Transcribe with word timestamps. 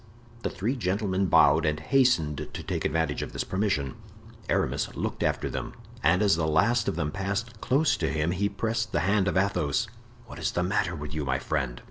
The 0.41 0.49
three 0.49 0.75
gentlemen 0.75 1.27
bowed 1.27 1.63
and 1.63 1.79
hastened 1.79 2.37
to 2.53 2.63
take 2.63 2.85
advantage 2.85 3.21
of 3.21 3.33
this 3.33 3.43
permission. 3.43 3.93
Aramis 4.49 4.95
looked 4.95 5.21
after 5.21 5.47
them, 5.47 5.73
and 6.01 6.23
as 6.23 6.35
the 6.35 6.47
last 6.47 6.87
of 6.87 6.95
them 6.95 7.11
passed 7.11 7.61
close 7.61 7.95
to 7.97 8.09
him 8.09 8.31
he 8.31 8.49
pressed 8.49 8.93
the 8.93 9.01
hand 9.01 9.27
of 9.27 9.37
Athos. 9.37 9.87
"What 10.25 10.39
is 10.39 10.49
the 10.53 10.63
matter 10.63 10.95
with 10.95 11.13
you, 11.13 11.23
my 11.23 11.37
friend?" 11.37 11.79